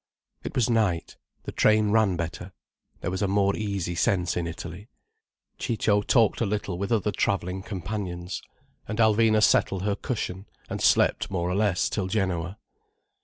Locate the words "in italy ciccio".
4.35-6.01